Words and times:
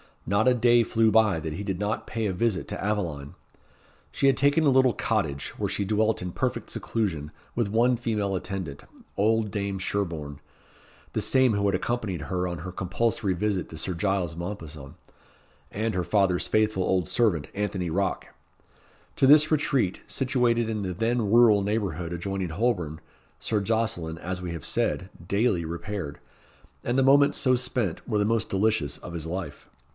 Not 0.25 0.47
a 0.47 0.53
day 0.55 0.81
flew 0.83 1.11
by 1.11 1.39
that 1.39 1.53
he 1.53 1.63
did 1.63 1.77
not 1.77 2.07
pay 2.07 2.25
a 2.25 2.33
visit 2.33 2.67
to 2.69 2.83
Aveline. 2.83 3.35
She 4.11 4.27
had 4.27 4.37
taken 4.37 4.63
a 4.63 4.69
little 4.71 4.93
cottage, 4.93 5.49
where 5.57 5.69
she 5.69 5.83
dwelt 5.85 6.21
in 6.21 6.31
perfect 6.31 6.69
seclusion, 6.71 7.31
with 7.53 7.67
one 7.69 7.97
female 7.97 8.35
attendant, 8.35 8.83
old 9.17 9.51
Dame 9.51 9.77
Sherborne, 9.77 10.39
the 11.13 11.21
same 11.21 11.53
who 11.53 11.65
had 11.67 11.75
accompanied 11.75 12.21
her 12.23 12.47
on 12.47 12.59
her 12.59 12.71
compulsory 12.71 13.33
visit 13.33 13.69
to 13.69 13.77
Sir 13.77 13.93
Giles 13.93 14.35
Mompesson, 14.35 14.95
and 15.69 15.93
her 15.93 16.03
father's 16.03 16.47
faithful 16.47 16.83
old 16.83 17.07
servant, 17.07 17.47
Anthony 17.53 17.89
Rocke. 17.89 18.29
To 19.17 19.27
this 19.27 19.51
retreat, 19.51 20.01
situated 20.07 20.69
in 20.69 20.81
the 20.81 20.93
then 20.93 21.29
rural 21.29 21.61
neighbourhood 21.61 22.13
adjoining 22.13 22.49
Holborn, 22.49 23.01
Sir 23.39 23.59
Jocelyn, 23.59 24.17
as 24.17 24.41
we 24.41 24.51
have 24.51 24.65
said, 24.65 25.09
daily 25.27 25.65
repaired, 25.65 26.19
and 26.83 26.97
the 26.97 27.03
moments 27.03 27.37
so 27.37 27.55
spent 27.55 28.07
were 28.07 28.17
the 28.17 28.25
most 28.25 28.49
delicious 28.49 28.97
of 28.99 29.13
his 29.13 29.27
life. 29.27 29.67